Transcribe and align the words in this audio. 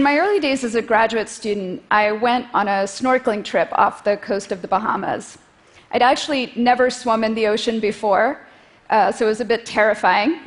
in 0.00 0.04
my 0.04 0.16
early 0.16 0.40
days 0.40 0.64
as 0.64 0.76
a 0.76 0.80
graduate 0.80 1.28
student, 1.28 1.82
I 1.90 2.10
went 2.10 2.46
on 2.54 2.68
a 2.68 2.84
snorkeling 2.84 3.44
trip 3.44 3.68
off 3.72 4.02
the 4.02 4.16
coast 4.16 4.50
of 4.50 4.62
the 4.62 4.66
Bahamas. 4.66 5.36
I'd 5.90 6.00
actually 6.00 6.54
never 6.56 6.88
swum 6.88 7.22
in 7.22 7.34
the 7.34 7.46
ocean 7.46 7.80
before, 7.80 8.40
uh, 8.88 9.12
so 9.12 9.26
it 9.26 9.28
was 9.28 9.42
a 9.42 9.44
bit 9.44 9.66
terrifying. 9.66 10.40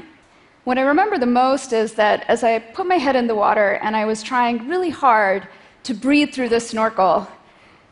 What 0.63 0.80
I 0.80 0.81
remember 0.81 1.20
the 1.20 1.27
most 1.27 1.71
is 1.71 1.94
that 1.94 2.26
as 2.27 2.44
I 2.44 2.58
put 2.58 2.88
my 2.88 2.95
head 2.95 3.16
in 3.16 3.27
the 3.27 3.36
water 3.36 3.73
and 3.84 3.95
I 3.95 4.05
was 4.05 4.23
trying 4.23 4.68
really 4.68 4.89
hard 4.89 5.48
to 5.84 5.94
breathe 5.94 6.34
through 6.34 6.49
the 6.49 6.59
snorkel, 6.59 7.27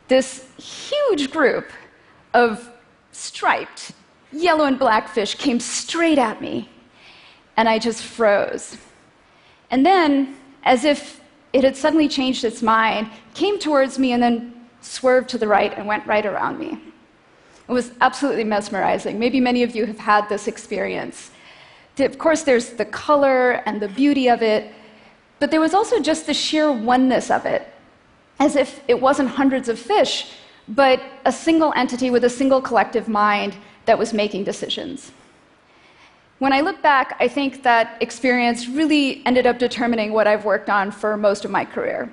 this 0.08 0.48
huge 0.58 1.30
group 1.30 1.70
of 2.34 2.68
striped 3.12 3.92
yellow 4.32 4.64
and 4.64 4.80
black 4.80 5.06
fish 5.08 5.36
came 5.36 5.60
straight 5.60 6.18
at 6.18 6.40
me, 6.40 6.68
and 7.56 7.68
I 7.68 7.78
just 7.78 8.02
froze. 8.02 8.76
And 9.70 9.86
then, 9.86 10.34
as 10.64 10.84
if 10.84 11.21
it 11.52 11.64
had 11.64 11.76
suddenly 11.76 12.08
changed 12.08 12.44
its 12.44 12.62
mind, 12.62 13.10
came 13.34 13.58
towards 13.58 13.98
me 13.98 14.12
and 14.12 14.22
then 14.22 14.54
swerved 14.80 15.28
to 15.30 15.38
the 15.38 15.46
right 15.46 15.76
and 15.76 15.86
went 15.86 16.06
right 16.06 16.26
around 16.26 16.58
me. 16.58 16.78
It 17.68 17.72
was 17.72 17.92
absolutely 18.00 18.44
mesmerizing. 18.44 19.18
Maybe 19.18 19.40
many 19.40 19.62
of 19.62 19.74
you 19.76 19.86
have 19.86 19.98
had 19.98 20.28
this 20.28 20.48
experience. 20.48 21.30
Of 21.98 22.18
course, 22.18 22.42
there's 22.42 22.70
the 22.70 22.84
color 22.84 23.62
and 23.66 23.80
the 23.80 23.88
beauty 23.88 24.28
of 24.28 24.42
it, 24.42 24.72
but 25.38 25.50
there 25.50 25.60
was 25.60 25.74
also 25.74 26.00
just 26.00 26.26
the 26.26 26.34
sheer 26.34 26.72
oneness 26.72 27.30
of 27.30 27.46
it, 27.46 27.68
as 28.38 28.56
if 28.56 28.80
it 28.88 29.00
wasn't 29.00 29.28
hundreds 29.28 29.68
of 29.68 29.78
fish, 29.78 30.32
but 30.68 31.02
a 31.24 31.32
single 31.32 31.72
entity 31.76 32.10
with 32.10 32.24
a 32.24 32.30
single 32.30 32.60
collective 32.60 33.08
mind 33.08 33.54
that 33.84 33.98
was 33.98 34.12
making 34.12 34.44
decisions. 34.44 35.12
When 36.42 36.52
I 36.52 36.60
look 36.60 36.82
back, 36.82 37.16
I 37.20 37.28
think 37.28 37.62
that 37.62 37.96
experience 38.00 38.66
really 38.66 39.24
ended 39.26 39.46
up 39.46 39.60
determining 39.60 40.12
what 40.12 40.26
I've 40.26 40.44
worked 40.44 40.68
on 40.68 40.90
for 40.90 41.16
most 41.16 41.44
of 41.44 41.52
my 41.52 41.64
career. 41.64 42.12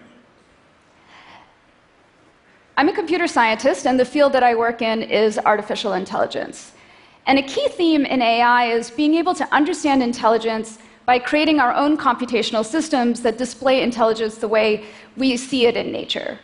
I'm 2.78 2.90
a 2.90 2.94
computer 2.94 3.26
scientist, 3.26 3.88
and 3.88 4.00
the 4.00 4.06
field 4.06 4.34
that 4.34 4.44
I 4.44 4.54
work 4.54 4.84
in 4.84 5.02
is 5.02 5.40
artificial 5.40 5.94
intelligence. 5.94 6.74
And 7.26 7.40
a 7.40 7.42
key 7.42 7.70
theme 7.70 8.06
in 8.06 8.22
AI 8.22 8.66
is 8.66 8.92
being 8.92 9.16
able 9.16 9.34
to 9.34 9.52
understand 9.52 10.04
intelligence 10.04 10.78
by 11.08 11.18
creating 11.18 11.60
our 11.60 11.74
own 11.74 11.98
computational 11.98 12.64
systems 12.64 13.24
that 13.24 13.40
display 13.40 13.82
intelligence 13.82 14.36
the 14.36 14.48
way 14.48 14.86
we 15.18 15.38
see 15.38 15.66
it 15.66 15.76
in 15.76 15.92
nature. 15.92 16.38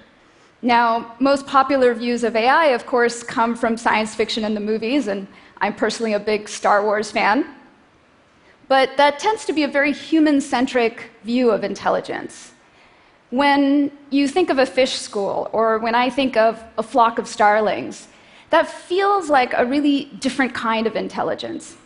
Now, 0.64 1.14
most 1.20 1.46
popular 1.46 1.94
views 1.94 2.24
of 2.24 2.36
AI, 2.36 2.70
of 2.78 2.88
course, 2.88 3.22
come 3.22 3.56
from 3.56 3.78
science 3.78 4.16
fiction 4.16 4.44
and 4.44 4.56
the 4.58 4.60
movies, 4.72 5.06
and 5.06 5.28
I'm 5.60 5.76
personally 5.76 6.14
a 6.14 6.20
big 6.20 6.50
Star 6.50 6.84
Wars 6.84 7.12
fan. 7.12 7.55
But 8.68 8.98
that 8.98 9.20
tends 9.20 9.46
to 9.46 9.54
be 9.54 9.64
a 9.64 9.68
very 9.68 9.92
human 9.92 10.42
centric 10.42 11.12
view 11.24 11.52
of 11.52 11.64
intelligence. 11.64 12.54
When 13.30 13.92
you 14.10 14.28
think 14.28 14.50
of 14.50 14.60
a 14.60 14.66
fish 14.66 14.94
school, 14.94 15.50
or 15.52 15.78
when 15.80 15.96
I 15.96 16.10
think 16.10 16.38
of 16.38 16.64
a 16.78 16.84
flock 16.84 17.20
of 17.20 17.28
starlings, 17.28 18.08
that 18.50 18.68
feels 18.68 19.30
like 19.30 19.54
a 19.54 19.66
really 19.66 20.06
different 20.20 20.54
kind 20.54 20.88
of 20.88 20.96
intelligence. 20.96 21.78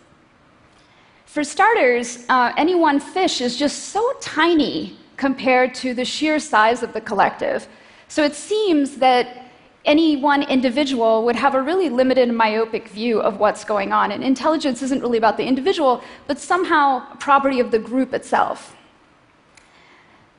For 1.25 1.43
starters, 1.43 2.25
uh, 2.29 2.53
any 2.57 2.75
one 2.75 2.99
fish 2.99 3.41
is 3.41 3.55
just 3.55 3.89
so 3.89 4.13
tiny 4.19 4.97
compared 5.17 5.73
to 5.75 5.93
the 5.93 6.05
sheer 6.05 6.39
size 6.39 6.81
of 6.81 6.93
the 6.93 7.01
collective. 7.01 7.67
So 8.07 8.23
it 8.23 8.35
seems 8.35 8.95
that 8.97 9.48
any 9.85 10.17
one 10.17 10.43
individual 10.43 11.23
would 11.25 11.35
have 11.35 11.55
a 11.55 11.61
really 11.61 11.89
limited 11.89 12.31
myopic 12.31 12.89
view 12.89 13.19
of 13.21 13.39
what's 13.39 13.63
going 13.63 13.91
on. 13.93 14.11
And 14.11 14.23
intelligence 14.23 14.81
isn't 14.81 15.01
really 15.01 15.17
about 15.17 15.37
the 15.37 15.45
individual, 15.45 16.03
but 16.27 16.39
somehow 16.39 17.11
a 17.11 17.15
property 17.17 17.59
of 17.59 17.71
the 17.71 17.79
group 17.79 18.13
itself. 18.13 18.75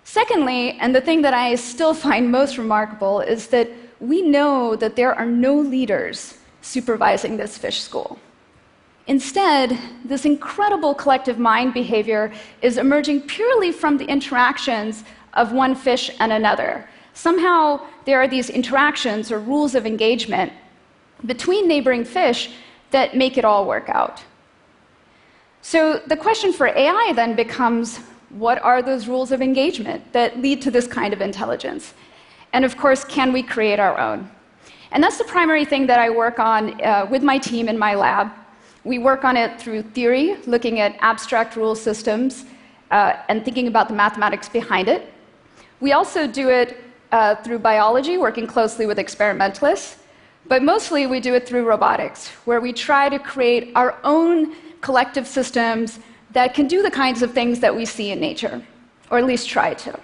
Secondly, 0.05 0.73
and 0.81 0.95
the 0.95 1.01
thing 1.01 1.23
that 1.23 1.35
I 1.35 1.55
still 1.55 1.95
find 2.07 2.31
most 2.31 2.59
remarkable, 2.59 3.21
is 3.21 3.49
that 3.49 3.71
we 4.01 4.23
know 4.23 4.77
that 4.77 4.97
there 4.97 5.15
are 5.15 5.27
no 5.27 5.55
leaders 5.55 6.39
supervising 6.63 7.37
this 7.37 7.57
fish 7.57 7.81
school. 7.81 8.19
Instead, 9.07 9.79
this 10.05 10.25
incredible 10.25 10.95
collective 10.95 11.39
mind 11.39 11.75
behavior 11.75 12.33
is 12.63 12.77
emerging 12.77 13.23
purely 13.23 13.73
from 13.73 13.97
the 13.97 14.05
interactions 14.05 15.05
of 15.35 15.53
one 15.53 15.75
fish 15.75 16.11
and 16.21 16.33
another. 16.33 16.89
Somehow, 17.15 17.81
there 18.05 18.21
are 18.21 18.29
these 18.29 18.51
interactions 18.51 19.31
or 19.33 19.39
rules 19.39 19.75
of 19.75 19.87
engagement 19.87 20.53
between 21.27 21.69
neighboring 21.69 22.05
fish 22.05 22.51
that 22.91 23.17
make 23.17 23.37
it 23.37 23.45
all 23.45 23.67
work 23.67 23.89
out. 23.89 24.23
So, 25.63 26.01
the 26.07 26.17
question 26.17 26.53
for 26.53 26.69
AI 26.69 27.13
then 27.15 27.37
becomes 27.37 27.99
what 28.31 28.63
are 28.63 28.81
those 28.81 29.09
rules 29.09 29.33
of 29.33 29.43
engagement 29.43 30.13
that 30.13 30.41
lead 30.41 30.63
to 30.63 30.71
this 30.71 30.87
kind 30.87 31.13
of 31.13 31.21
intelligence? 31.21 31.95
And 32.53 32.65
of 32.65 32.77
course, 32.77 33.05
can 33.05 33.33
we 33.33 33.43
create 33.43 33.79
our 33.79 33.99
own? 33.99 34.31
And 34.93 35.03
that's 35.03 35.19
the 35.19 35.25
primary 35.25 35.65
thing 35.65 35.87
that 35.87 35.99
I 35.99 36.11
work 36.11 36.39
on 36.39 36.83
uh, 36.83 37.07
with 37.11 37.23
my 37.23 37.39
team 37.39 37.69
in 37.69 37.79
my 37.79 37.95
lab. 37.95 38.31
We 38.83 38.99
work 38.99 39.25
on 39.25 39.37
it 39.37 39.61
through 39.61 39.83
theory, 39.83 40.37
looking 40.47 40.81
at 40.81 40.97
abstract 41.01 41.55
rule 41.55 41.75
systems 41.75 42.47
uh, 42.91 43.17
and 43.29 43.45
thinking 43.45 43.69
about 43.69 43.89
the 43.89 43.95
mathematics 43.95 44.49
behind 44.49 44.89
it. 44.89 45.13
We 45.81 45.93
also 45.93 46.27
do 46.27 46.49
it 46.49 46.79
uh, 47.13 47.35
through 47.37 47.59
biology, 47.59 48.19
working 48.19 48.47
closely 48.47 48.87
with 48.87 48.99
experimentalists. 48.99 49.99
But 50.47 50.63
mostly 50.63 51.07
we 51.07 51.21
do 51.21 51.35
it 51.35 51.47
through 51.47 51.65
robotics, 51.65 52.29
where 52.45 52.61
we 52.61 52.73
try 52.73 53.09
to 53.09 53.19
create 53.19 53.73
our 53.75 53.99
own 54.05 54.55
collective 54.81 55.27
systems 55.27 56.01
that 56.33 56.55
can 56.55 56.67
do 56.67 56.83
the 56.83 56.91
kinds 56.91 57.23
of 57.23 57.33
things 57.33 57.61
that 57.61 57.75
we 57.75 57.85
see 57.85 58.11
in 58.11 58.21
nature, 58.21 58.63
or 59.11 59.19
at 59.19 59.25
least 59.25 59.49
try 59.49 59.75
to. 59.75 59.99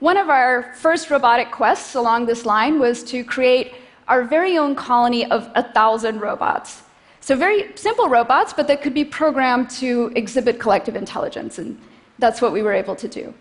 One 0.00 0.16
of 0.16 0.28
our 0.28 0.74
first 0.74 1.10
robotic 1.10 1.50
quests 1.50 1.94
along 1.94 2.26
this 2.26 2.46
line 2.46 2.78
was 2.78 3.02
to 3.04 3.24
create 3.24 3.74
our 4.06 4.22
very 4.22 4.56
own 4.56 4.74
colony 4.74 5.30
of 5.30 5.50
a 5.54 5.62
thousand 5.72 6.20
robots. 6.20 6.82
So, 7.20 7.36
very 7.36 7.76
simple 7.76 8.08
robots, 8.08 8.52
but 8.52 8.68
that 8.68 8.80
could 8.80 8.94
be 8.94 9.04
programmed 9.04 9.68
to 9.70 10.12
exhibit 10.14 10.58
collective 10.58 10.96
intelligence, 10.96 11.58
and 11.58 11.78
that's 12.18 12.40
what 12.40 12.52
we 12.52 12.62
were 12.62 12.72
able 12.72 12.96
to 12.96 13.08
do. 13.08 13.34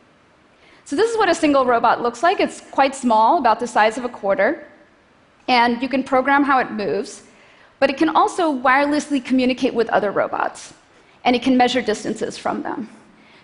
So, 0.87 0.95
this 0.95 1.11
is 1.11 1.17
what 1.17 1.27
a 1.27 1.35
single 1.35 1.65
robot 1.65 2.01
looks 2.01 2.23
like. 2.23 2.39
It's 2.39 2.61
quite 2.61 2.95
small, 2.95 3.39
about 3.39 3.59
the 3.59 3.67
size 3.67 3.97
of 3.97 4.05
a 4.05 4.09
quarter, 4.09 4.65
and 5.49 5.81
you 5.81 5.89
can 5.89 6.01
program 6.01 6.45
how 6.45 6.59
it 6.59 6.71
moves, 6.71 7.23
but 7.79 7.89
it 7.89 7.97
can 7.97 8.07
also 8.07 8.57
wirelessly 8.57 9.19
communicate 9.21 9.73
with 9.73 9.89
other 9.89 10.11
robots, 10.13 10.73
and 11.25 11.35
it 11.35 11.41
can 11.41 11.57
measure 11.57 11.81
distances 11.81 12.37
from 12.37 12.63
them. 12.63 12.89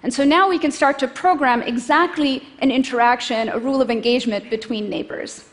And 0.03 0.13
so 0.13 0.23
now 0.23 0.47
we 0.47 0.57
can 0.57 0.71
start 0.71 0.97
to 0.99 1.07
program 1.09 1.61
exactly 1.63 2.47
an 2.59 2.71
interaction, 2.71 3.49
a 3.49 3.59
rule 3.59 3.81
of 3.81 3.91
engagement 3.91 4.49
between 4.49 4.89
neighbors. 4.89 5.43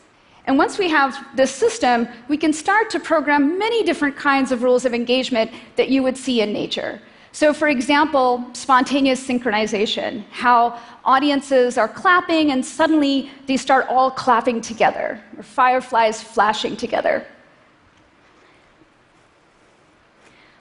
And 0.45 0.57
once 0.57 0.77
we 0.77 0.87
have 0.87 1.13
this 1.35 1.51
system, 1.51 2.07
we 2.29 2.37
can 2.37 2.53
start 2.53 2.89
to 2.91 3.01
program 3.01 3.59
many 3.59 3.83
different 3.83 4.15
kinds 4.15 4.53
of 4.53 4.63
rules 4.63 4.85
of 4.85 4.93
engagement 4.93 5.51
that 5.75 5.89
you 5.89 6.03
would 6.03 6.15
see 6.15 6.39
in 6.39 6.53
nature. 6.53 7.01
So, 7.33 7.53
for 7.53 7.69
example, 7.69 8.45
spontaneous 8.53 9.25
synchronization, 9.25 10.23
how 10.31 10.77
audiences 11.05 11.77
are 11.77 11.87
clapping 11.87 12.51
and 12.51 12.65
suddenly 12.65 13.31
they 13.47 13.55
start 13.55 13.87
all 13.89 14.11
clapping 14.11 14.59
together, 14.59 15.21
or 15.37 15.43
fireflies 15.43 16.21
flashing 16.21 16.75
together. 16.75 17.25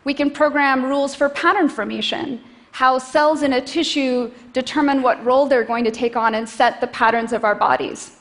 We 0.05 0.15
can 0.15 0.31
program 0.31 0.85
rules 0.85 1.15
for 1.15 1.29
pattern 1.29 1.69
formation, 1.69 2.41
how 2.71 2.99
cells 2.99 3.43
in 3.43 3.55
a 3.55 3.61
tissue 3.61 4.31
determine 4.53 5.03
what 5.03 5.23
role 5.25 5.47
they're 5.47 5.65
going 5.65 5.85
to 5.85 5.91
take 5.91 6.17
on 6.17 6.35
and 6.37 6.49
set 6.49 6.81
the 6.81 6.87
patterns 6.87 7.33
of 7.33 7.45
our 7.45 7.55
bodies. 7.55 8.17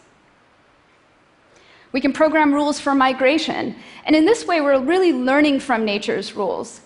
We 1.92 2.02
can 2.02 2.14
program 2.14 2.54
rules 2.54 2.80
for 2.80 2.94
migration. 2.94 3.76
And 4.06 4.16
in 4.16 4.26
this 4.26 4.46
way, 4.46 4.60
we're 4.62 4.80
really 4.80 5.14
learning 5.14 5.60
from 5.60 5.86
nature's 5.86 6.36
rules. 6.36 6.82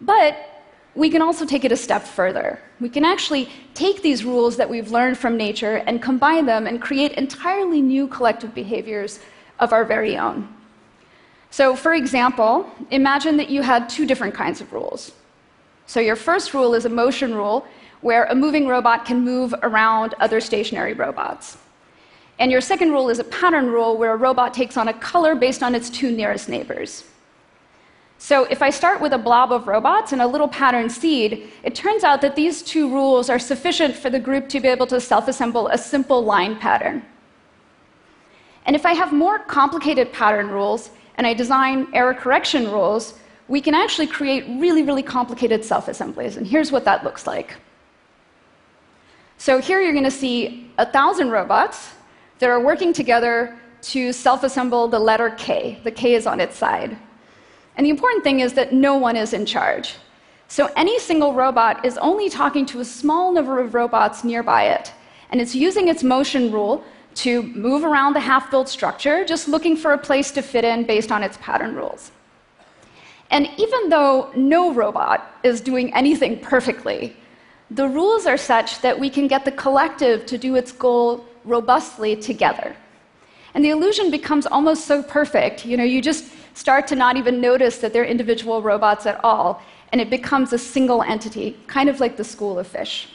But 0.00 0.49
we 0.94 1.08
can 1.08 1.22
also 1.22 1.46
take 1.46 1.64
it 1.64 1.72
a 1.72 1.76
step 1.76 2.02
further. 2.02 2.60
We 2.80 2.88
can 2.88 3.04
actually 3.04 3.48
take 3.74 4.02
these 4.02 4.24
rules 4.24 4.56
that 4.56 4.68
we've 4.68 4.90
learned 4.90 5.18
from 5.18 5.36
nature 5.36 5.76
and 5.86 6.02
combine 6.02 6.46
them 6.46 6.66
and 6.66 6.80
create 6.80 7.12
entirely 7.12 7.80
new 7.80 8.08
collective 8.08 8.54
behaviors 8.54 9.20
of 9.60 9.72
our 9.72 9.84
very 9.84 10.16
own. 10.16 10.48
So, 11.50 11.76
for 11.76 11.94
example, 11.94 12.70
imagine 12.90 13.36
that 13.36 13.50
you 13.50 13.62
had 13.62 13.88
two 13.88 14.06
different 14.06 14.34
kinds 14.34 14.60
of 14.60 14.72
rules. 14.72 15.12
So 15.86 15.98
your 16.00 16.16
first 16.16 16.54
rule 16.54 16.74
is 16.74 16.84
a 16.84 16.88
motion 16.88 17.34
rule, 17.34 17.66
where 18.00 18.24
a 18.24 18.34
moving 18.34 18.66
robot 18.66 19.04
can 19.04 19.20
move 19.20 19.54
around 19.62 20.14
other 20.20 20.40
stationary 20.40 20.94
robots. 20.94 21.58
And 22.38 22.50
your 22.50 22.62
second 22.62 22.92
rule 22.92 23.10
is 23.10 23.18
a 23.18 23.24
pattern 23.24 23.66
rule, 23.66 23.98
where 23.98 24.12
a 24.12 24.16
robot 24.16 24.54
takes 24.54 24.76
on 24.76 24.88
a 24.88 24.94
color 24.94 25.34
based 25.34 25.62
on 25.62 25.74
its 25.74 25.90
two 25.90 26.10
nearest 26.10 26.48
neighbors. 26.48 27.04
So 28.22 28.44
if 28.44 28.60
I 28.60 28.68
start 28.68 29.00
with 29.00 29.14
a 29.14 29.18
blob 29.18 29.50
of 29.50 29.66
robots 29.66 30.12
and 30.12 30.20
a 30.20 30.26
little 30.26 30.46
pattern 30.46 30.90
seed, 30.90 31.50
it 31.62 31.74
turns 31.74 32.04
out 32.04 32.20
that 32.20 32.36
these 32.36 32.60
two 32.60 32.92
rules 32.92 33.30
are 33.30 33.38
sufficient 33.38 33.96
for 33.96 34.10
the 34.10 34.20
group 34.20 34.46
to 34.50 34.60
be 34.60 34.68
able 34.68 34.86
to 34.88 35.00
self 35.00 35.26
assemble 35.26 35.68
a 35.68 35.78
simple 35.78 36.22
line 36.22 36.56
pattern. 36.56 37.02
And 38.66 38.76
if 38.76 38.84
I 38.84 38.92
have 38.92 39.14
more 39.14 39.38
complicated 39.38 40.12
pattern 40.12 40.50
rules 40.50 40.90
and 41.14 41.26
I 41.26 41.32
design 41.32 41.88
error 41.94 42.12
correction 42.12 42.70
rules, 42.70 43.18
we 43.48 43.62
can 43.62 43.74
actually 43.74 44.06
create 44.06 44.44
really, 44.60 44.82
really 44.82 45.02
complicated 45.02 45.64
self 45.64 45.88
assemblies. 45.88 46.36
And 46.36 46.46
here's 46.46 46.70
what 46.70 46.84
that 46.84 47.02
looks 47.02 47.26
like. 47.26 47.56
So 49.38 49.62
here 49.62 49.80
you're 49.80 49.94
going 49.94 50.04
to 50.04 50.10
see 50.10 50.70
a 50.76 50.84
thousand 50.84 51.30
robots 51.30 51.94
that 52.38 52.50
are 52.50 52.60
working 52.60 52.92
together 52.92 53.58
to 53.92 54.12
self 54.12 54.44
assemble 54.44 54.88
the 54.88 55.00
letter 55.00 55.30
K. 55.30 55.80
The 55.84 55.90
K 55.90 56.12
is 56.12 56.26
on 56.26 56.38
its 56.38 56.58
side. 56.58 56.98
And 57.80 57.86
the 57.86 57.90
important 57.92 58.22
thing 58.22 58.40
is 58.40 58.52
that 58.52 58.74
no 58.74 58.96
one 58.96 59.16
is 59.16 59.32
in 59.32 59.46
charge. 59.46 59.94
So 60.48 60.68
any 60.76 60.98
single 60.98 61.32
robot 61.32 61.82
is 61.82 61.96
only 61.96 62.28
talking 62.28 62.66
to 62.66 62.80
a 62.80 62.84
small 62.84 63.32
number 63.32 63.58
of 63.58 63.72
robots 63.72 64.22
nearby 64.22 64.64
it. 64.64 64.92
And 65.30 65.40
it's 65.40 65.54
using 65.54 65.88
its 65.88 66.02
motion 66.04 66.52
rule 66.52 66.84
to 67.24 67.42
move 67.42 67.82
around 67.82 68.12
the 68.12 68.20
half 68.20 68.50
built 68.50 68.68
structure, 68.68 69.24
just 69.24 69.48
looking 69.48 69.78
for 69.78 69.94
a 69.94 69.98
place 69.98 70.30
to 70.32 70.42
fit 70.42 70.62
in 70.62 70.84
based 70.84 71.10
on 71.10 71.22
its 71.22 71.38
pattern 71.38 71.74
rules. 71.74 72.12
And 73.30 73.48
even 73.56 73.88
though 73.88 74.30
no 74.36 74.74
robot 74.74 75.40
is 75.42 75.62
doing 75.62 75.94
anything 75.94 76.38
perfectly, 76.38 77.16
the 77.70 77.88
rules 77.88 78.26
are 78.26 78.36
such 78.36 78.82
that 78.82 79.00
we 79.00 79.08
can 79.08 79.26
get 79.26 79.46
the 79.46 79.52
collective 79.52 80.26
to 80.26 80.36
do 80.36 80.54
its 80.54 80.70
goal 80.70 81.24
robustly 81.46 82.14
together. 82.14 82.76
And 83.54 83.64
the 83.64 83.70
illusion 83.70 84.10
becomes 84.10 84.44
almost 84.44 84.84
so 84.84 85.02
perfect, 85.02 85.64
you 85.64 85.78
know, 85.78 85.84
you 85.84 86.02
just 86.02 86.26
start 86.60 86.86
to 86.86 86.94
not 86.94 87.16
even 87.16 87.40
notice 87.40 87.78
that 87.78 87.90
they're 87.94 88.10
individual 88.16 88.60
robots 88.60 89.06
at 89.06 89.18
all, 89.24 89.62
and 89.92 89.98
it 89.98 90.10
becomes 90.10 90.52
a 90.52 90.58
single 90.58 91.02
entity, 91.02 91.56
kind 91.66 91.88
of 91.88 92.00
like 92.00 92.18
the 92.18 92.24
school 92.34 92.58
of 92.58 92.66
fish. 92.66 93.08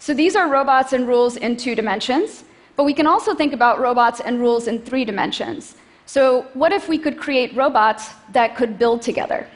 So 0.00 0.12
these 0.12 0.34
are 0.34 0.48
robots 0.48 0.92
and 0.92 1.06
rules 1.06 1.36
in 1.36 1.56
two 1.56 1.76
dimensions, 1.76 2.42
but 2.74 2.82
we 2.82 2.92
can 2.92 3.06
also 3.06 3.32
think 3.32 3.52
about 3.52 3.78
robots 3.78 4.18
and 4.18 4.40
rules 4.40 4.66
in 4.66 4.80
three 4.80 5.04
dimensions. 5.04 5.76
So, 6.06 6.42
what 6.54 6.72
if 6.72 6.88
we 6.88 6.98
could 6.98 7.16
create 7.16 7.54
robots 7.54 8.10
that 8.32 8.56
could 8.56 8.76
build 8.76 9.02
together? 9.02 9.46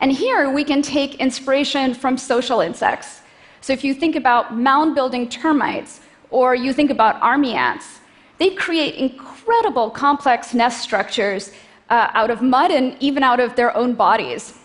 And 0.00 0.12
here 0.12 0.50
we 0.50 0.64
can 0.64 0.82
take 0.82 1.14
inspiration 1.26 1.94
from 1.94 2.18
social 2.18 2.60
insects. 2.60 3.22
So, 3.62 3.72
if 3.72 3.82
you 3.82 3.94
think 3.94 4.14
about 4.14 4.54
mound 4.54 4.94
building 4.94 5.28
termites, 5.28 6.00
or 6.30 6.54
you 6.54 6.72
think 6.72 6.90
about 6.90 7.20
army 7.22 7.54
ants, 7.54 8.01
they 8.38 8.50
create 8.50 8.94
incredible 8.96 9.90
complex 9.90 10.54
nest 10.54 10.82
structures 10.82 11.52
uh, 11.90 12.08
out 12.14 12.30
of 12.30 12.42
mud 12.42 12.70
and 12.70 12.96
even 13.00 13.22
out 13.22 13.40
of 13.40 13.54
their 13.54 13.76
own 13.76 13.94
bodies. 13.94 14.58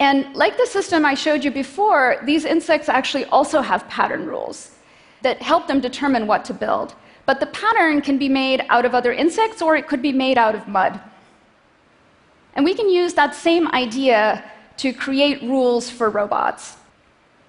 And 0.00 0.34
like 0.34 0.56
the 0.56 0.66
system 0.66 1.04
I 1.04 1.14
showed 1.14 1.42
you 1.42 1.50
before, 1.50 2.18
these 2.24 2.44
insects 2.44 2.88
actually 2.88 3.24
also 3.26 3.60
have 3.60 3.88
pattern 3.88 4.26
rules 4.26 4.72
that 5.22 5.42
help 5.42 5.66
them 5.66 5.80
determine 5.80 6.26
what 6.26 6.44
to 6.44 6.54
build. 6.54 6.94
But 7.26 7.40
the 7.40 7.46
pattern 7.46 8.00
can 8.00 8.16
be 8.16 8.28
made 8.28 8.64
out 8.68 8.84
of 8.84 8.94
other 8.94 9.12
insects 9.12 9.60
or 9.60 9.76
it 9.76 9.88
could 9.88 10.00
be 10.00 10.12
made 10.12 10.38
out 10.38 10.54
of 10.54 10.68
mud. 10.68 11.00
And 12.54 12.64
we 12.64 12.74
can 12.74 12.88
use 12.88 13.14
that 13.14 13.34
same 13.34 13.68
idea 13.68 14.44
to 14.78 14.92
create 14.92 15.42
rules 15.42 15.90
for 15.90 16.10
robots. 16.10 16.76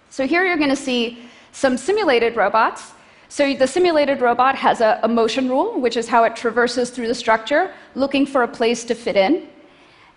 So 0.10 0.26
here 0.26 0.44
you're 0.46 0.58
going 0.58 0.70
to 0.70 0.76
see 0.76 1.20
some 1.52 1.78
simulated 1.78 2.36
robots. 2.36 2.92
So 3.30 3.54
the 3.54 3.68
simulated 3.68 4.22
robot 4.22 4.56
has 4.56 4.82
a, 4.82 5.00
a 5.04 5.08
motion 5.08 5.48
rule, 5.48 5.80
which 5.80 5.98
is 5.98 6.08
how 6.08 6.24
it 6.24 6.36
traverses 6.36 6.90
through 6.90 7.08
the 7.08 7.16
structure, 7.16 7.72
looking 7.94 8.26
for 8.26 8.42
a 8.42 8.48
place 8.48 8.84
to 8.86 8.96
fit 8.96 9.16
in. 9.16 9.48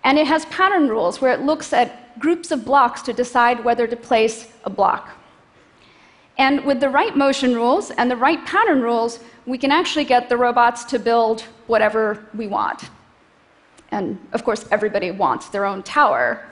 And 0.03 0.19
it 0.19 0.27
has 0.27 0.47
pattern 0.47 0.89
rules 0.89 1.21
where 1.21 1.33
it 1.33 1.43
looks 1.43 1.73
at 1.75 2.19
groups 2.19 2.51
of 2.51 2.65
blocks 2.65 3.03
to 3.03 3.13
decide 3.13 3.63
whether 3.63 3.87
to 3.87 3.97
place 3.97 4.49
a 4.65 4.71
block. 4.71 5.11
And 6.39 6.65
with 6.65 6.81
the 6.81 6.89
right 6.89 7.15
motion 7.15 7.55
rules 7.55 7.91
and 7.91 8.11
the 8.11 8.17
right 8.17 8.45
pattern 8.47 8.81
rules, 8.81 9.21
we 9.45 9.59
can 9.59 9.71
actually 9.71 10.05
get 10.05 10.31
the 10.31 10.37
robots 10.37 10.83
to 10.85 10.99
build 10.99 11.43
whatever 11.67 12.27
we 12.35 12.47
want. 12.47 12.89
And 13.91 14.19
of 14.33 14.43
course, 14.43 14.65
everybody 14.71 15.11
wants 15.11 15.51
their 15.51 15.67
own 15.67 15.83
tower. 15.83 16.49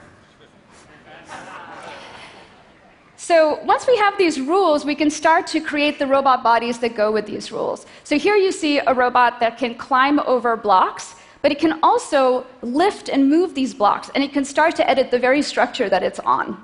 So 3.31 3.61
once 3.63 3.87
we 3.87 3.97
have 3.99 4.19
these 4.19 4.41
rules, 4.41 4.85
we 4.85 4.97
can 4.97 5.09
start 5.09 5.47
to 5.55 5.61
create 5.61 6.01
the 6.01 6.07
robot 6.09 6.43
bodies 6.43 6.81
that 6.81 6.97
go 6.97 7.13
with 7.13 7.27
these 7.27 7.53
rules. 7.53 7.87
So 8.03 8.19
here 8.19 8.35
you 8.35 8.51
see 8.51 8.79
a 8.79 8.93
robot 8.93 9.39
that 9.39 9.57
can 9.57 9.77
climb 9.77 10.19
over 10.19 10.57
blocks, 10.57 11.15
but 11.41 11.53
it 11.53 11.61
can 11.61 11.79
also 11.81 12.45
lift 12.63 13.09
and 13.09 13.31
move 13.31 13.55
these 13.55 13.73
blocks, 13.73 14.11
and 14.17 14.25
it 14.25 14.33
can 14.33 14.45
start 14.45 14.75
to 14.75 14.91
edit 14.91 15.13
the 15.13 15.19
very 15.21 15.43
structure 15.43 15.89
that 15.89 16.03
it's 16.03 16.19
on. 16.19 16.61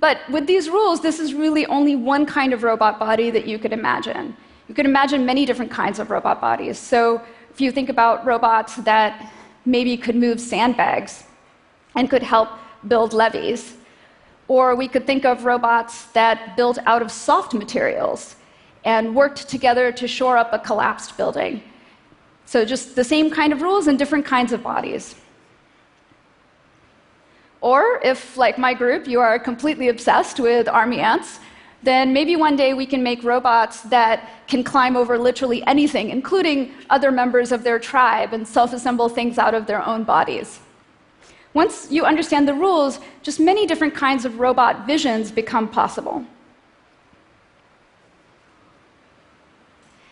But 0.00 0.18
with 0.28 0.46
these 0.46 0.68
rules, 0.68 1.00
this 1.00 1.18
is 1.18 1.32
really 1.32 1.64
only 1.64 1.96
one 1.96 2.26
kind 2.26 2.52
of 2.52 2.62
robot 2.62 2.98
body 2.98 3.30
that 3.30 3.46
you 3.46 3.58
could 3.58 3.72
imagine. 3.72 4.36
You 4.68 4.74
could 4.74 4.84
imagine 4.84 5.24
many 5.24 5.46
different 5.46 5.70
kinds 5.70 5.98
of 5.98 6.10
robot 6.10 6.42
bodies. 6.42 6.78
So 6.78 7.22
if 7.50 7.58
you 7.58 7.72
think 7.72 7.88
about 7.88 8.26
robots 8.26 8.76
that 8.92 9.32
maybe 9.64 9.96
could 9.96 10.14
move 10.14 10.40
sandbags 10.42 11.24
and 11.96 12.10
could 12.10 12.22
help 12.22 12.50
build 12.86 13.14
levees, 13.14 13.77
or 14.48 14.74
we 14.74 14.88
could 14.88 15.06
think 15.06 15.24
of 15.24 15.44
robots 15.44 16.06
that 16.12 16.56
built 16.56 16.78
out 16.86 17.02
of 17.02 17.12
soft 17.12 17.54
materials 17.54 18.36
and 18.84 19.14
worked 19.14 19.48
together 19.48 19.92
to 19.92 20.08
shore 20.08 20.38
up 20.38 20.52
a 20.52 20.58
collapsed 20.58 21.16
building. 21.16 21.62
So, 22.46 22.64
just 22.64 22.96
the 22.96 23.04
same 23.04 23.30
kind 23.30 23.52
of 23.52 23.60
rules 23.60 23.86
and 23.86 23.98
different 23.98 24.24
kinds 24.24 24.52
of 24.52 24.62
bodies. 24.62 25.14
Or 27.60 28.00
if, 28.02 28.36
like 28.36 28.56
my 28.56 28.72
group, 28.72 29.06
you 29.06 29.20
are 29.20 29.38
completely 29.38 29.88
obsessed 29.88 30.40
with 30.40 30.68
army 30.68 31.00
ants, 31.00 31.40
then 31.82 32.12
maybe 32.12 32.36
one 32.36 32.56
day 32.56 32.74
we 32.74 32.86
can 32.86 33.02
make 33.02 33.22
robots 33.22 33.82
that 33.82 34.30
can 34.46 34.64
climb 34.64 34.96
over 34.96 35.18
literally 35.18 35.64
anything, 35.66 36.10
including 36.10 36.72
other 36.90 37.10
members 37.10 37.52
of 37.52 37.62
their 37.62 37.78
tribe, 37.78 38.32
and 38.32 38.46
self 38.46 38.72
assemble 38.72 39.08
things 39.08 39.38
out 39.38 39.54
of 39.54 39.66
their 39.66 39.86
own 39.86 40.04
bodies. 40.04 40.60
Once 41.54 41.90
you 41.90 42.04
understand 42.04 42.46
the 42.46 42.54
rules, 42.54 43.00
just 43.22 43.40
many 43.40 43.66
different 43.66 43.94
kinds 43.94 44.24
of 44.24 44.38
robot 44.38 44.86
visions 44.86 45.30
become 45.30 45.68
possible. 45.68 46.24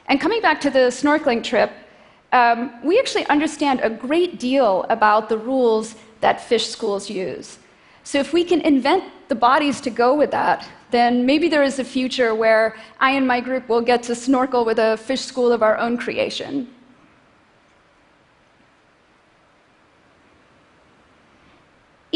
And 0.08 0.20
coming 0.20 0.40
back 0.40 0.60
to 0.62 0.70
the 0.70 0.90
snorkeling 0.90 1.42
trip, 1.42 1.72
um, 2.32 2.72
we 2.82 2.98
actually 2.98 3.26
understand 3.26 3.80
a 3.82 3.90
great 3.90 4.38
deal 4.38 4.84
about 4.88 5.28
the 5.28 5.38
rules 5.38 5.96
that 6.20 6.40
fish 6.40 6.68
schools 6.68 7.10
use. 7.10 7.58
So 8.04 8.18
if 8.18 8.32
we 8.32 8.44
can 8.44 8.60
invent 8.60 9.04
the 9.28 9.34
bodies 9.34 9.80
to 9.80 9.90
go 9.90 10.14
with 10.14 10.30
that, 10.30 10.68
then 10.90 11.26
maybe 11.26 11.48
there 11.48 11.64
is 11.64 11.78
a 11.78 11.84
future 11.84 12.34
where 12.34 12.76
I 13.00 13.10
and 13.12 13.26
my 13.26 13.40
group 13.40 13.68
will 13.68 13.80
get 13.80 14.04
to 14.04 14.14
snorkel 14.14 14.64
with 14.64 14.78
a 14.78 14.96
fish 14.96 15.22
school 15.22 15.50
of 15.50 15.62
our 15.62 15.76
own 15.76 15.96
creation. 15.96 16.68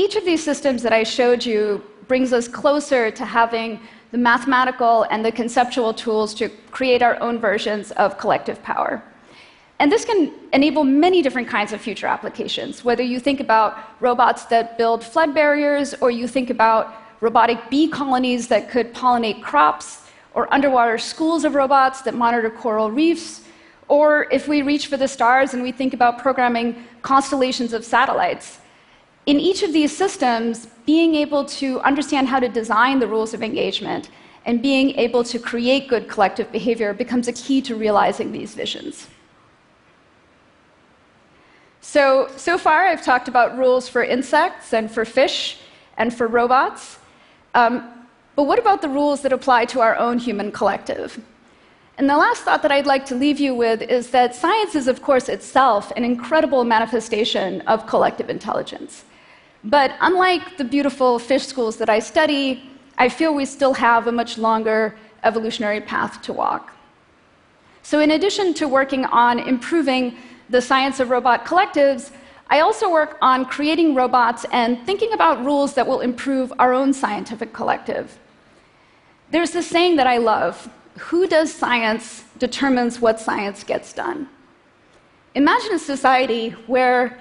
Each 0.01 0.17
of 0.17 0.25
these 0.25 0.43
systems 0.43 0.83
that 0.85 0.95
I 0.95 1.03
showed 1.03 1.45
you 1.45 1.85
brings 2.09 2.33
us 2.33 2.49
closer 2.49 3.11
to 3.11 3.25
having 3.27 3.79
the 4.13 4.17
mathematical 4.17 5.03
and 5.11 5.23
the 5.23 5.31
conceptual 5.31 5.93
tools 5.93 6.33
to 6.37 6.49
create 6.71 7.03
our 7.03 7.21
own 7.21 7.39
versions 7.39 7.91
of 7.91 8.17
collective 8.17 8.63
power. 8.63 9.03
And 9.79 9.93
this 9.93 10.07
can 10.07 10.33
enable 10.55 10.85
many 10.85 11.21
different 11.21 11.49
kinds 11.49 11.75
of 11.75 11.83
future 11.83 12.07
applications, 12.07 12.83
whether 12.83 13.03
you 13.03 13.21
think 13.21 13.41
about 13.41 13.79
robots 14.01 14.47
that 14.47 14.79
build 14.79 15.05
flood 15.05 15.35
barriers, 15.35 15.93
or 16.01 16.11
you 16.11 16.27
think 16.27 16.49
about 16.49 16.95
robotic 17.21 17.69
bee 17.69 17.87
colonies 17.87 18.49
that 18.49 18.71
could 18.71 18.95
pollinate 18.95 19.43
crops, 19.43 20.09
or 20.33 20.51
underwater 20.51 20.97
schools 20.97 21.45
of 21.45 21.55
robots 21.55 22.01
that 22.01 22.15
monitor 22.15 22.49
coral 22.49 22.91
reefs, 22.91 23.43
or 23.89 24.29
if 24.33 24.49
we 24.49 24.63
reach 24.63 24.87
for 24.87 24.97
the 24.97 25.09
stars 25.09 25.53
and 25.53 25.63
we 25.63 25.73
think 25.73 25.93
about 25.93 26.17
programming 26.17 26.87
constellations 27.03 27.75
of 27.75 27.85
satellites 27.85 28.61
in 29.27 29.39
each 29.39 29.63
of 29.63 29.73
these 29.73 29.97
systems, 29.97 30.67
being 30.87 31.15
able 31.15 31.45
to 31.45 31.81
understand 31.81 32.29
how 32.29 32.41
to 32.41 32.49
design 32.49 32.99
the 32.99 33.07
rules 33.07 33.35
of 33.35 33.43
engagement 33.43 34.11
and 34.47 34.63
being 34.63 34.91
able 34.97 35.23
to 35.25 35.39
create 35.39 35.89
good 35.89 36.09
collective 36.09 36.51
behavior 36.51 36.95
becomes 36.95 37.29
a 37.29 37.33
key 37.33 37.61
to 37.63 37.77
realizing 37.77 38.33
these 38.33 38.55
visions. 38.55 39.09
So, 41.81 42.31
so 42.37 42.59
far 42.59 42.87
I've 42.87 43.05
talked 43.05 43.29
about 43.29 43.57
rules 43.59 43.89
for 43.89 44.03
insects 44.03 44.73
and 44.73 44.91
for 44.91 45.05
fish 45.05 45.59
and 45.97 46.13
for 46.13 46.27
robots. 46.27 46.99
Um, 47.55 48.07
but 48.37 48.45
what 48.45 48.59
about 48.59 48.81
the 48.81 48.89
rules 48.89 49.23
that 49.23 49.33
apply 49.33 49.67
to 49.67 49.81
our 49.81 49.97
own 49.97 50.19
human 50.19 50.51
collective? 50.53 51.23
And 51.99 52.09
the 52.09 52.17
last 52.17 52.45
thought 52.45 52.63
that 52.63 52.73
I'd 52.73 52.87
like 52.87 53.05
to 53.07 53.15
leave 53.15 53.39
you 53.39 53.55
with 53.55 53.83
is 53.83 54.11
that 54.11 54.35
science 54.35 54.75
is, 54.75 54.89
of 54.89 55.03
course, 55.03 55.29
itself 55.29 55.93
an 55.97 56.05
incredible 56.05 56.65
manifestation 56.65 57.61
of 57.63 57.87
collective 57.87 58.31
intelligence. 58.31 59.05
But 59.65 59.95
unlike 60.01 60.57
the 60.57 60.65
beautiful 60.65 61.19
fish 61.19 61.47
schools 61.47 61.77
that 61.77 61.91
I 61.91 61.99
study, 61.99 62.71
I 62.97 63.09
feel 63.09 63.35
we 63.35 63.45
still 63.45 63.75
have 63.75 64.07
a 64.07 64.13
much 64.13 64.39
longer 64.39 64.97
evolutionary 65.23 65.81
path 65.81 66.23
to 66.23 66.33
walk. 66.33 66.73
So, 67.83 68.01
in 68.01 68.11
addition 68.13 68.55
to 68.55 68.69
working 68.69 69.05
on 69.07 69.39
improving 69.39 70.17
the 70.49 70.61
science 70.61 71.01
of 71.01 71.11
robot 71.11 71.45
collectives, 71.45 72.11
I 72.49 72.61
also 72.61 72.91
work 72.91 73.17
on 73.23 73.45
creating 73.45 73.95
robots 73.95 74.45
and 74.51 74.85
thinking 74.85 75.13
about 75.13 75.45
rules 75.45 75.75
that 75.75 75.87
will 75.87 76.01
improve 76.01 76.53
our 76.59 76.73
own 76.73 76.93
scientific 76.93 77.53
collective. 77.53 78.19
There's 79.31 79.53
this 79.53 79.67
saying 79.67 79.97
that 79.97 80.07
I 80.07 80.19
love 80.19 80.69
who 80.99 81.27
does 81.27 81.55
science 81.55 82.25
determines 82.39 83.01
what 83.01 83.21
science 83.21 83.63
gets 83.63 83.93
done. 83.93 84.29
Imagine 85.35 85.75
a 85.75 85.79
society 85.79 86.51
where 86.67 87.21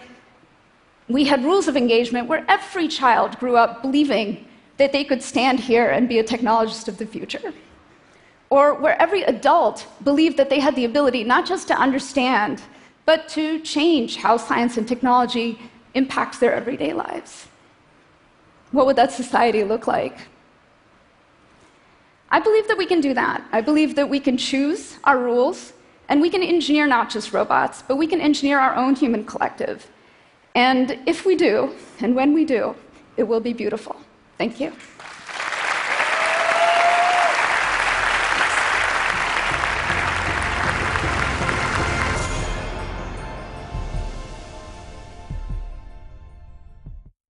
we 1.09 1.25
had 1.25 1.43
rules 1.43 1.67
of 1.67 1.75
engagement 1.75 2.27
where 2.27 2.45
every 2.47 2.87
child 2.87 3.37
grew 3.39 3.57
up 3.57 3.81
believing 3.81 4.45
that 4.77 4.93
they 4.93 5.03
could 5.03 5.21
stand 5.21 5.59
here 5.59 5.89
and 5.89 6.07
be 6.07 6.19
a 6.19 6.23
technologist 6.23 6.87
of 6.87 6.97
the 6.97 7.05
future. 7.05 7.51
Or 8.51 8.75
where 8.75 8.99
every 9.01 9.23
adult 9.23 9.87
believed 10.03 10.37
that 10.37 10.49
they 10.49 10.59
had 10.59 10.75
the 10.75 10.85
ability 10.85 11.23
not 11.23 11.45
just 11.45 11.67
to 11.67 11.75
understand, 11.75 12.61
but 13.05 13.27
to 13.29 13.59
change 13.59 14.17
how 14.17 14.37
science 14.37 14.77
and 14.77 14.87
technology 14.87 15.59
impacts 15.95 16.37
their 16.37 16.53
everyday 16.53 16.93
lives. 16.93 17.47
What 18.71 18.85
would 18.85 18.95
that 18.95 19.11
society 19.11 19.63
look 19.63 19.87
like? 19.87 20.17
I 22.29 22.39
believe 22.39 22.67
that 22.67 22.77
we 22.77 22.85
can 22.85 23.01
do 23.01 23.15
that. 23.15 23.43
I 23.51 23.61
believe 23.61 23.95
that 23.95 24.07
we 24.07 24.19
can 24.19 24.37
choose 24.37 24.99
our 25.03 25.17
rules 25.17 25.73
and 26.07 26.21
we 26.21 26.29
can 26.29 26.43
engineer 26.43 26.85
not 26.85 27.09
just 27.09 27.33
robots, 27.33 27.81
but 27.81 27.95
we 27.95 28.05
can 28.05 28.21
engineer 28.21 28.59
our 28.59 28.75
own 28.75 28.95
human 28.95 29.25
collective. 29.25 29.89
And 30.59 30.99
if 31.05 31.25
we 31.25 31.37
do, 31.37 31.73
and 32.01 32.13
when 32.13 32.33
we 32.33 32.43
do, 32.43 32.75
it 33.15 33.23
will 33.23 33.39
be 33.39 33.53
beautiful. 33.53 33.95
Thank 34.37 34.59
you. 34.59 34.73